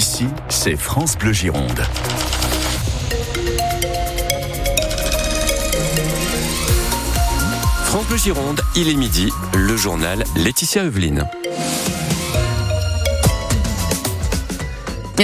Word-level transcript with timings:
Ici, 0.00 0.28
c'est 0.48 0.76
France 0.76 1.18
Bleu 1.18 1.34
Gironde. 1.34 1.82
France 7.84 8.06
Bleu 8.06 8.16
Gironde, 8.16 8.62
il 8.76 8.88
est 8.88 8.94
midi, 8.94 9.28
le 9.54 9.76
journal 9.76 10.24
Laetitia 10.36 10.84
Eveline. 10.84 11.28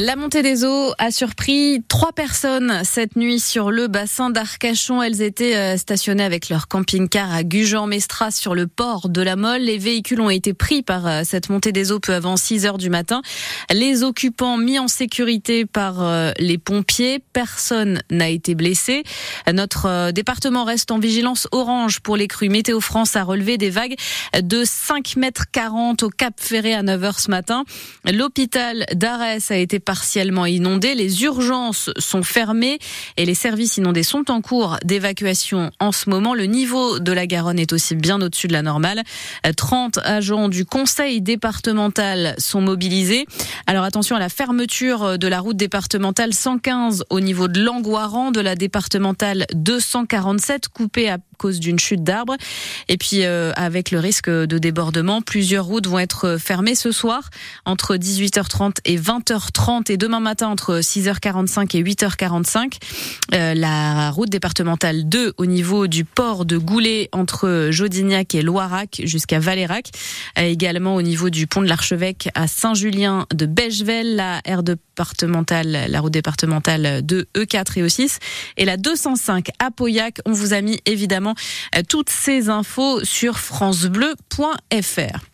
La 0.00 0.16
montée 0.16 0.42
des 0.42 0.64
eaux 0.64 0.92
a 0.98 1.12
surpris 1.12 1.80
trois 1.86 2.10
personnes 2.10 2.80
cette 2.82 3.14
nuit 3.14 3.38
sur 3.38 3.70
le 3.70 3.86
bassin 3.86 4.28
d'Arcachon. 4.28 5.00
Elles 5.00 5.22
étaient 5.22 5.54
euh, 5.54 5.76
stationnées 5.76 6.24
avec 6.24 6.48
leur 6.48 6.66
camping-car 6.66 7.32
à 7.32 7.44
Gujan-Mestras 7.44 8.32
sur 8.32 8.56
le 8.56 8.66
port 8.66 9.08
de 9.08 9.22
la 9.22 9.36
Molle. 9.36 9.60
Les 9.60 9.78
véhicules 9.78 10.20
ont 10.20 10.30
été 10.30 10.52
pris 10.52 10.82
par 10.82 11.06
euh, 11.06 11.22
cette 11.22 11.48
montée 11.48 11.70
des 11.70 11.92
eaux 11.92 12.00
peu 12.00 12.12
avant 12.12 12.36
6 12.36 12.66
heures 12.66 12.78
du 12.78 12.90
matin. 12.90 13.22
Les 13.72 14.02
occupants 14.02 14.56
mis 14.56 14.80
en 14.80 14.88
sécurité 14.88 15.64
par 15.64 16.02
euh, 16.02 16.32
les 16.40 16.58
pompiers. 16.58 17.20
Personne 17.32 18.02
n'a 18.10 18.30
été 18.30 18.56
blessé. 18.56 19.04
Notre 19.52 20.10
département 20.10 20.64
reste 20.64 20.90
en 20.90 20.98
vigilance 20.98 21.46
orange 21.52 22.00
pour 22.00 22.16
les 22.16 22.26
crues. 22.26 22.48
Météo 22.48 22.80
France 22.80 23.14
a 23.14 23.22
relevé 23.22 23.58
des 23.58 23.70
vagues 23.70 23.94
de 24.42 24.64
5 24.64 25.14
mètres 25.14 25.44
40 25.52 26.02
au 26.02 26.08
Cap 26.08 26.34
Ferré 26.36 26.74
à 26.74 26.82
9 26.82 27.04
heures 27.04 27.20
ce 27.20 27.30
matin. 27.30 27.62
L'hôpital 28.04 28.86
d'Arès 28.92 29.52
a 29.52 29.56
été 29.56 29.78
partiellement 29.84 30.46
inondé. 30.46 30.94
Les 30.94 31.22
urgences 31.22 31.90
sont 31.98 32.22
fermées 32.22 32.78
et 33.16 33.24
les 33.24 33.34
services 33.34 33.76
inondés 33.76 34.02
sont 34.02 34.30
en 34.30 34.40
cours 34.40 34.78
d'évacuation 34.84 35.70
en 35.80 35.92
ce 35.92 36.10
moment. 36.10 36.34
Le 36.34 36.46
niveau 36.46 36.98
de 36.98 37.12
la 37.12 37.26
Garonne 37.26 37.58
est 37.58 37.72
aussi 37.72 37.94
bien 37.94 38.20
au-dessus 38.20 38.48
de 38.48 38.52
la 38.52 38.62
normale. 38.62 39.02
30 39.56 39.98
agents 39.98 40.48
du 40.48 40.64
conseil 40.64 41.20
départemental 41.20 42.34
sont 42.38 42.60
mobilisés. 42.60 43.26
Alors 43.66 43.84
attention 43.84 44.16
à 44.16 44.18
la 44.18 44.28
fermeture 44.28 45.18
de 45.18 45.28
la 45.28 45.40
route 45.40 45.56
départementale 45.56 46.34
115 46.34 47.04
au 47.10 47.20
niveau 47.20 47.48
de 47.48 47.62
Langoiran, 47.62 48.30
de 48.30 48.40
la 48.40 48.56
départementale 48.56 49.46
247 49.54 50.68
coupée 50.68 51.08
à 51.08 51.18
cause 51.44 51.60
d'une 51.60 51.78
chute 51.78 52.02
d'arbres. 52.02 52.38
Et 52.88 52.96
puis 52.96 53.24
euh, 53.24 53.52
avec 53.54 53.90
le 53.90 53.98
risque 53.98 54.30
de 54.30 54.56
débordement, 54.56 55.20
plusieurs 55.20 55.66
routes 55.66 55.86
vont 55.86 55.98
être 55.98 56.38
fermées 56.40 56.74
ce 56.74 56.90
soir 56.90 57.28
entre 57.66 57.96
18h30 57.96 58.76
et 58.86 58.96
20h30 58.96 59.92
et 59.92 59.98
demain 59.98 60.20
matin 60.20 60.48
entre 60.48 60.78
6h45 60.80 61.76
et 61.76 61.82
8h45. 61.82 62.78
Euh, 63.34 63.52
la 63.52 64.10
route 64.10 64.30
départementale 64.30 65.06
2 65.06 65.34
au 65.36 65.44
niveau 65.44 65.86
du 65.86 66.06
port 66.06 66.46
de 66.46 66.56
Goulet 66.56 67.10
entre 67.12 67.68
Jodignac 67.70 68.34
et 68.34 68.40
Loirac 68.40 69.02
jusqu'à 69.04 69.38
Valérac. 69.38 69.90
Euh, 70.38 70.44
également 70.44 70.94
au 70.94 71.02
niveau 71.02 71.28
du 71.28 71.46
pont 71.46 71.60
de 71.60 71.68
l'Archevêque 71.68 72.30
à 72.34 72.46
Saint-Julien 72.46 73.26
de 73.34 73.44
Bechevel, 73.44 74.16
la 74.16 74.40
aire 74.46 74.62
départementale, 74.62 75.90
la 75.90 76.00
route 76.00 76.12
départementale 76.12 77.02
2 77.02 77.26
E4 77.36 77.80
et 77.80 77.82
E6 77.82 78.16
et 78.56 78.64
la 78.64 78.78
205 78.78 79.48
à 79.58 79.70
Pauillac. 79.70 80.20
On 80.24 80.32
vous 80.32 80.54
a 80.54 80.62
mis 80.62 80.80
évidemment 80.86 81.33
toutes 81.88 82.10
ces 82.10 82.48
infos 82.48 83.04
sur 83.04 83.38
francebleu.fr. 83.38 85.33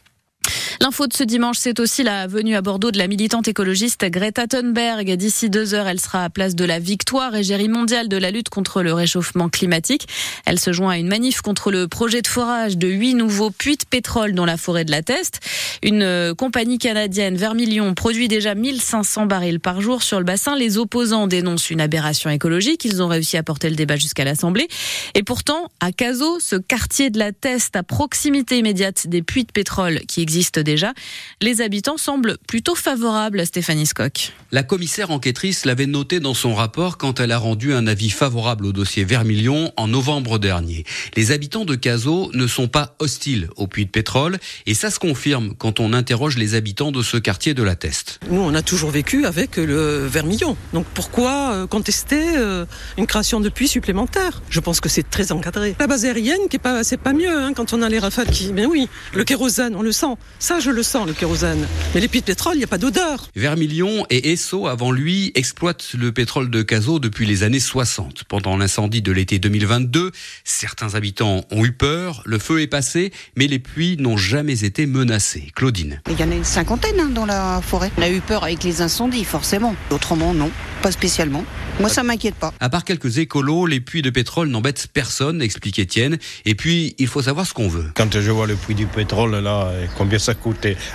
L'info 0.82 1.06
de 1.06 1.12
ce 1.12 1.24
dimanche, 1.24 1.58
c'est 1.58 1.78
aussi 1.78 2.02
la 2.02 2.26
venue 2.26 2.56
à 2.56 2.62
Bordeaux 2.62 2.90
de 2.90 2.96
la 2.96 3.06
militante 3.06 3.46
écologiste 3.46 4.02
Greta 4.06 4.46
Thunberg. 4.46 5.14
D'ici 5.14 5.50
deux 5.50 5.74
heures, 5.74 5.86
elle 5.86 6.00
sera 6.00 6.24
à 6.24 6.30
place 6.30 6.54
de 6.54 6.64
la 6.64 6.78
Victoire, 6.78 7.36
égérie 7.36 7.68
mondiale 7.68 8.08
de 8.08 8.16
la 8.16 8.30
lutte 8.30 8.48
contre 8.48 8.82
le 8.82 8.94
réchauffement 8.94 9.50
climatique. 9.50 10.08
Elle 10.46 10.58
se 10.58 10.72
joint 10.72 10.92
à 10.92 10.96
une 10.96 11.08
manif 11.08 11.42
contre 11.42 11.70
le 11.70 11.86
projet 11.86 12.22
de 12.22 12.26
forage 12.26 12.78
de 12.78 12.88
huit 12.88 13.12
nouveaux 13.12 13.50
puits 13.50 13.76
de 13.76 13.84
pétrole 13.84 14.32
dans 14.32 14.46
la 14.46 14.56
forêt 14.56 14.86
de 14.86 14.90
la 14.90 15.02
Teste. 15.02 15.40
Une 15.82 16.00
euh, 16.00 16.34
compagnie 16.34 16.78
canadienne, 16.78 17.36
Vermilion, 17.36 17.92
produit 17.92 18.28
déjà 18.28 18.54
1500 18.54 19.26
barils 19.26 19.60
par 19.60 19.82
jour 19.82 20.02
sur 20.02 20.18
le 20.18 20.24
bassin. 20.24 20.56
Les 20.56 20.78
opposants 20.78 21.26
dénoncent 21.26 21.68
une 21.68 21.82
aberration 21.82 22.30
écologique. 22.30 22.86
Ils 22.86 23.02
ont 23.02 23.08
réussi 23.08 23.36
à 23.36 23.42
porter 23.42 23.68
le 23.68 23.76
débat 23.76 23.96
jusqu'à 23.96 24.24
l'Assemblée. 24.24 24.68
Et 25.14 25.24
pourtant, 25.24 25.70
à 25.80 25.92
Cazaux, 25.92 26.40
ce 26.40 26.56
quartier 26.56 27.10
de 27.10 27.18
la 27.18 27.32
Teste, 27.32 27.76
à 27.76 27.82
proximité 27.82 28.56
immédiate 28.56 29.08
des 29.08 29.20
puits 29.20 29.44
de 29.44 29.52
pétrole 29.52 30.00
qui 30.08 30.22
existent 30.22 30.62
déjà, 30.70 30.94
les 31.40 31.62
habitants 31.62 31.96
semblent 31.96 32.38
plutôt 32.46 32.76
favorables 32.76 33.40
à 33.40 33.44
Stéphanie 33.44 33.86
Skock. 33.86 34.32
La 34.52 34.62
commissaire 34.62 35.10
enquêtrice 35.10 35.64
l'avait 35.64 35.86
noté 35.86 36.20
dans 36.20 36.34
son 36.34 36.54
rapport 36.54 36.96
quand 36.96 37.18
elle 37.18 37.32
a 37.32 37.38
rendu 37.38 37.74
un 37.74 37.88
avis 37.88 38.10
favorable 38.10 38.66
au 38.66 38.72
dossier 38.72 39.02
Vermilion 39.04 39.72
en 39.76 39.88
novembre 39.88 40.38
dernier. 40.38 40.84
Les 41.16 41.32
habitants 41.32 41.64
de 41.64 41.74
Cazaux 41.74 42.30
ne 42.34 42.46
sont 42.46 42.68
pas 42.68 42.94
hostiles 43.00 43.48
aux 43.56 43.66
puits 43.66 43.84
de 43.84 43.90
pétrole 43.90 44.38
et 44.66 44.74
ça 44.74 44.90
se 44.90 45.00
confirme 45.00 45.54
quand 45.58 45.80
on 45.80 45.92
interroge 45.92 46.36
les 46.36 46.54
habitants 46.54 46.92
de 46.92 47.02
ce 47.02 47.16
quartier 47.16 47.52
de 47.52 47.62
la 47.64 47.74
Teste. 47.74 48.20
Nous, 48.30 48.40
on 48.40 48.54
a 48.54 48.62
toujours 48.62 48.90
vécu 48.90 49.26
avec 49.26 49.56
le 49.56 50.06
Vermilion. 50.06 50.56
Donc 50.72 50.86
pourquoi 50.94 51.52
euh, 51.52 51.66
contester 51.66 52.36
euh, 52.36 52.64
une 52.96 53.06
création 53.06 53.40
de 53.40 53.48
puits 53.48 53.68
supplémentaires 53.68 54.42
Je 54.50 54.60
pense 54.60 54.80
que 54.80 54.88
c'est 54.88 55.08
très 55.08 55.32
encadré. 55.32 55.74
La 55.80 55.86
base 55.86 56.04
aérienne, 56.04 56.48
qui 56.48 56.56
est 56.56 56.60
pas, 56.60 56.84
c'est 56.84 56.96
pas 56.96 57.12
mieux 57.12 57.36
hein, 57.36 57.52
quand 57.54 57.72
on 57.72 57.82
a 57.82 57.88
les 57.88 57.98
rafales 57.98 58.30
qui, 58.30 58.52
mais 58.52 58.66
oui, 58.66 58.88
le 59.14 59.24
kérosène, 59.24 59.74
on 59.74 59.82
le 59.82 59.92
sent. 59.92 60.14
Ça, 60.38 60.59
je 60.60 60.70
le 60.70 60.82
sens, 60.82 61.06
le 61.06 61.12
kérosène. 61.12 61.66
Mais 61.94 62.00
les 62.00 62.08
puits 62.08 62.20
de 62.20 62.26
pétrole, 62.26 62.54
il 62.54 62.58
n'y 62.58 62.64
a 62.64 62.68
pas 62.68 62.78
d'odeur. 62.78 63.28
Vermilion 63.34 64.06
et 64.10 64.32
Esso, 64.32 64.66
avant 64.66 64.92
lui, 64.92 65.32
exploitent 65.34 65.94
le 65.98 66.12
pétrole 66.12 66.50
de 66.50 66.62
Cazaux 66.62 66.98
depuis 66.98 67.26
les 67.26 67.42
années 67.42 67.60
60. 67.60 68.24
Pendant 68.24 68.56
l'incendie 68.56 69.02
de 69.02 69.12
l'été 69.12 69.38
2022, 69.38 70.12
certains 70.44 70.94
habitants 70.94 71.44
ont 71.50 71.64
eu 71.64 71.72
peur, 71.72 72.22
le 72.26 72.38
feu 72.38 72.60
est 72.60 72.66
passé, 72.66 73.12
mais 73.36 73.46
les 73.46 73.58
puits 73.58 73.96
n'ont 73.98 74.16
jamais 74.16 74.64
été 74.64 74.86
menacés. 74.86 75.50
Claudine. 75.54 76.00
Il 76.10 76.18
y 76.20 76.24
en 76.24 76.30
a 76.30 76.34
une 76.34 76.44
cinquantaine 76.44 77.00
hein, 77.00 77.10
dans 77.10 77.26
la 77.26 77.60
forêt. 77.62 77.90
On 77.98 78.02
a 78.02 78.10
eu 78.10 78.20
peur 78.20 78.44
avec 78.44 78.62
les 78.64 78.82
incendies, 78.82 79.24
forcément. 79.24 79.74
Autrement, 79.90 80.34
non, 80.34 80.50
pas 80.82 80.92
spécialement. 80.92 81.44
Moi, 81.78 81.88
ça 81.88 82.02
m'inquiète 82.02 82.34
pas. 82.34 82.52
À 82.60 82.68
part 82.68 82.84
quelques 82.84 83.18
écolos, 83.18 83.66
les 83.66 83.80
puits 83.80 84.02
de 84.02 84.10
pétrole 84.10 84.48
n'embêtent 84.48 84.88
personne, 84.92 85.40
explique 85.40 85.78
Étienne. 85.78 86.18
Et 86.44 86.54
puis, 86.54 86.94
il 86.98 87.06
faut 87.06 87.22
savoir 87.22 87.46
ce 87.46 87.54
qu'on 87.54 87.68
veut. 87.68 87.90
Quand 87.94 88.20
je 88.20 88.30
vois 88.30 88.46
le 88.46 88.54
puits 88.54 88.74
du 88.74 88.86
pétrole, 88.86 89.36
là, 89.36 89.72
combien 89.96 90.18
ça 90.18 90.34
coûte 90.34 90.49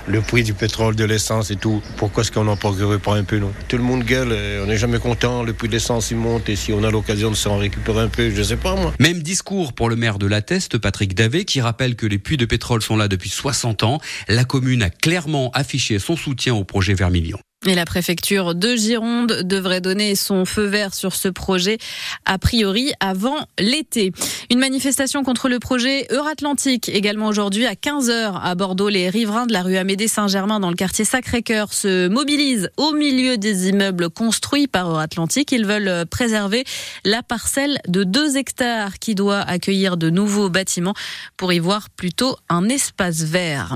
le 0.08 0.22
prix 0.22 0.44
du 0.44 0.54
pétrole, 0.54 0.96
de 0.96 1.04
l'essence 1.04 1.52
et 1.52 1.56
tout. 1.56 1.82
Pourquoi 1.98 2.24
est-ce 2.24 2.32
qu'on 2.32 2.44
n'en 2.44 2.58
procure 2.58 3.00
pas 3.00 3.16
un 3.16 3.24
peu, 3.24 3.38
non 3.38 3.52
Tout 3.68 3.78
le 3.78 3.84
monde 3.84 4.04
gueule, 4.04 4.36
on 4.64 4.68
n'est 4.68 4.78
jamais 4.78 5.00
content, 5.00 5.44
le 5.44 5.54
prix 5.54 5.68
de 5.68 5.74
l'essence 5.74 6.12
il 6.12 6.18
monte 6.18 6.50
et 6.50 6.56
si 6.56 6.74
on 6.74 6.84
a 6.84 6.92
l'occasion 6.92 7.30
de 7.30 7.36
s'en 7.36 7.58
récupérer 7.58 8.02
un 8.02 8.08
peu, 8.08 8.30
je 8.30 8.44
sais 8.44 8.58
pas 8.58 8.76
moi. 8.76 8.94
Même 9.00 9.22
discours 9.22 9.74
pour 9.74 9.90
le 9.90 9.96
maire 9.96 10.20
de 10.20 10.28
la 10.28 10.42
Teste, 10.42 10.78
Patrick 10.78 11.16
Davé, 11.16 11.46
qui 11.46 11.62
rappelle 11.62 11.96
que 11.96 12.06
les 12.06 12.18
puits 12.18 12.38
de 12.38 12.46
pétrole 12.46 12.82
sont 12.82 12.98
là 12.98 13.08
depuis 13.08 13.30
60 13.30 13.84
ans. 13.84 14.00
La 14.28 14.46
commune 14.46 14.84
a 14.84 14.90
clairement 14.90 15.52
affiché 15.54 16.00
son 16.00 16.16
soutien 16.16 16.56
au 16.56 16.64
projet 16.64 16.94
Vermilion. 16.94 17.40
Et 17.68 17.74
la 17.74 17.86
préfecture 17.86 18.54
de 18.54 18.76
Gironde 18.76 19.42
devrait 19.44 19.82
donner 19.82 20.14
son 20.14 20.46
feu 20.46 20.66
vert 20.66 20.94
sur 20.94 21.16
ce 21.16 21.30
projet, 21.30 21.80
a 22.26 22.38
priori 22.38 22.94
avant 23.00 23.48
l'été. 23.58 24.12
Une 24.52 24.60
manifestation 24.60 25.24
contre 25.24 25.50
le 25.50 25.58
projet 25.58 26.06
Euratlantique, 26.12 26.90
également 26.90 27.26
aujourd'hui 27.26 27.66
à 27.66 27.74
15h 27.74 28.40
à 28.40 28.54
Bordeaux. 28.54 28.90
Les 28.90 29.10
riverains 29.10 29.48
de 29.48 29.54
la 29.54 29.64
rue 29.64 29.78
Amédée 29.78 30.08
Saint-Germain 30.08 30.60
dans 30.60 30.70
le 30.70 30.76
quartier 30.76 31.06
Sacré-Cœur 31.06 31.74
se 31.74 32.08
mobilisent 32.08 32.70
au 32.78 32.92
milieu 32.92 33.38
des 33.38 33.70
immeubles 33.70 34.12
construits 34.12 34.68
par 34.68 34.92
Euratlantique. 34.92 35.52
Ils 35.52 35.66
veulent 35.66 36.06
préserver 36.06 36.66
la 37.04 37.24
parcelle 37.24 37.80
de 37.88 38.04
2 38.04 38.38
hectares 38.38 39.00
qui 39.00 39.16
doit 39.16 39.42
accueillir 39.42 39.98
de 39.98 40.12
nouveaux 40.12 40.50
bâtiments 40.50 40.94
pour 41.36 41.52
y 41.52 41.58
voir 41.58 41.90
plutôt 41.90 42.38
un 42.48 42.70
espace 42.70 43.24
vert. 43.24 43.76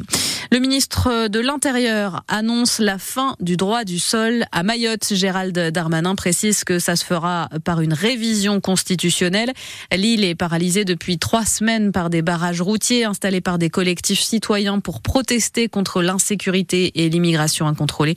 Le 0.52 0.60
ministre 0.60 1.28
de 1.28 1.40
l'Intérieur 1.40 2.24
annonce 2.28 2.80
la 2.80 2.98
fin 3.00 3.36
du 3.40 3.58
droit 3.58 3.79
du 3.86 4.00
sol 4.00 4.46
à 4.52 4.64
Mayotte. 4.64 5.14
Gérald 5.14 5.58
Darmanin 5.72 6.16
précise 6.16 6.64
que 6.64 6.80
ça 6.80 6.96
se 6.96 7.06
fera 7.06 7.50
par 7.64 7.82
une 7.82 7.94
révision 7.94 8.60
constitutionnelle. 8.62 9.54
L'île 9.96 10.24
est 10.24 10.36
paralysée 10.36 10.86
depuis 10.86 11.18
trois 11.18 11.46
semaines 11.46 11.92
par 11.92 12.10
des 12.10 12.22
barrages 12.22 12.62
routiers 12.62 13.06
installés 13.06 13.42
par 13.42 13.58
des 13.58 13.70
collectifs 13.70 14.22
citoyens 14.22 14.80
pour 14.80 15.02
protester 15.02 15.68
contre 15.70 16.02
l'insécurité 16.02 16.92
et 16.96 17.10
l'immigration 17.10 17.68
incontrôlée. 17.68 18.16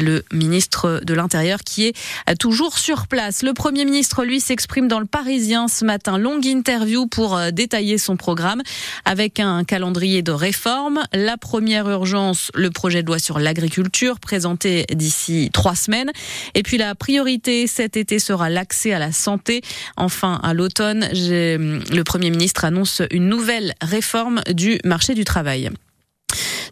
Le 0.00 0.24
ministre 0.32 1.00
de 1.04 1.14
l'Intérieur 1.14 1.60
qui 1.60 1.86
est 1.86 1.94
toujours 2.38 2.78
sur 2.78 3.06
place. 3.06 3.42
Le 3.42 3.52
Premier 3.54 3.84
ministre, 3.84 4.24
lui, 4.24 4.40
s'exprime 4.40 4.88
dans 4.88 5.00
le 5.00 5.06
Parisien 5.06 5.68
ce 5.68 5.84
matin. 5.84 6.18
Longue 6.18 6.46
interview 6.46 7.06
pour 7.06 7.38
détailler 7.52 7.98
son 7.98 8.16
programme 8.16 8.62
avec 9.04 9.40
un 9.40 9.64
calendrier 9.64 10.22
de 10.22 10.32
réformes. 10.32 11.02
La 11.12 11.36
première 11.36 11.88
urgence, 11.88 12.50
le 12.54 12.70
projet 12.70 13.02
de 13.02 13.08
loi 13.08 13.18
sur 13.18 13.38
l'agriculture 13.38 14.20
présenté 14.20 14.86
d'ici 14.94 15.50
trois 15.52 15.74
semaines. 15.74 16.10
Et 16.54 16.62
puis 16.62 16.78
la 16.78 16.94
priorité 16.94 17.66
cet 17.66 17.96
été 17.96 18.18
sera 18.18 18.50
l'accès 18.50 18.92
à 18.92 18.98
la 18.98 19.12
santé. 19.12 19.62
Enfin, 19.96 20.40
à 20.42 20.54
l'automne, 20.54 21.08
le 21.12 22.02
Premier 22.02 22.30
ministre 22.30 22.64
annonce 22.64 23.02
une 23.10 23.28
nouvelle 23.28 23.74
réforme 23.80 24.42
du 24.52 24.78
marché 24.84 25.14
du 25.14 25.24
travail. 25.24 25.70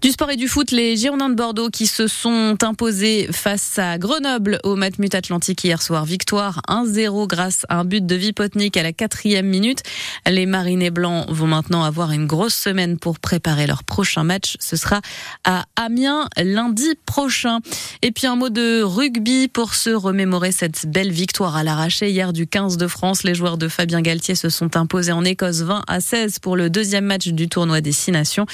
Du 0.00 0.12
sport 0.12 0.30
et 0.30 0.36
du 0.36 0.48
foot, 0.48 0.70
les 0.70 0.96
Girondins 0.96 1.28
de 1.28 1.34
Bordeaux 1.34 1.68
qui 1.68 1.86
se 1.86 2.06
sont 2.06 2.56
imposés 2.62 3.28
face 3.32 3.78
à 3.78 3.98
Grenoble 3.98 4.58
au 4.64 4.74
Matmut 4.74 5.14
Atlantique 5.14 5.62
hier 5.62 5.82
soir. 5.82 6.06
Victoire 6.06 6.62
1-0 6.68 7.26
grâce 7.26 7.66
à 7.68 7.80
un 7.80 7.84
but 7.84 8.06
de 8.06 8.14
Vipotnik 8.14 8.78
à 8.78 8.82
la 8.82 8.94
quatrième 8.94 9.44
minute. 9.44 9.82
Les 10.26 10.46
Marinés 10.46 10.88
Blancs 10.88 11.26
vont 11.28 11.48
maintenant 11.48 11.84
avoir 11.84 12.12
une 12.12 12.26
grosse 12.26 12.54
semaine 12.54 12.98
pour 12.98 13.18
préparer 13.18 13.66
leur 13.66 13.84
prochain 13.84 14.24
match. 14.24 14.56
Ce 14.58 14.74
sera 14.74 15.02
à 15.44 15.66
Amiens 15.76 16.30
lundi 16.38 16.94
prochain. 17.04 17.58
Et 18.00 18.10
puis 18.10 18.26
un 18.26 18.36
mot 18.36 18.48
de 18.48 18.80
rugby 18.82 19.48
pour 19.48 19.74
se 19.74 19.90
remémorer 19.90 20.50
cette 20.50 20.86
belle 20.86 21.12
victoire 21.12 21.56
à 21.56 21.62
l'arraché 21.62 22.08
hier 22.08 22.32
du 22.32 22.46
15 22.46 22.78
de 22.78 22.86
France. 22.86 23.22
Les 23.22 23.34
joueurs 23.34 23.58
de 23.58 23.68
Fabien 23.68 24.00
Galtier 24.00 24.34
se 24.34 24.48
sont 24.48 24.78
imposés 24.78 25.12
en 25.12 25.26
Écosse 25.26 25.60
20 25.60 25.82
à 25.86 26.00
16 26.00 26.38
pour 26.38 26.56
le 26.56 26.70
deuxième 26.70 27.04
match 27.04 27.28
du 27.28 27.50
tournoi 27.50 27.82
des 27.82 27.92
Six 27.92 28.12
Nations. 28.12 28.46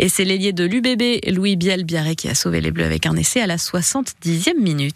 Et 0.00 0.08
c'est 0.08 0.24
l'ailier 0.24 0.52
de 0.52 0.64
l'UBB, 0.88 1.34
Louis 1.34 1.56
Biel-Biarré, 1.56 2.16
qui 2.16 2.28
a 2.28 2.34
sauvé 2.34 2.60
les 2.60 2.70
Bleus 2.70 2.84
avec 2.84 3.06
un 3.06 3.16
essai 3.16 3.40
à 3.40 3.46
la 3.46 3.56
70e 3.56 4.58
minute. 4.58 4.94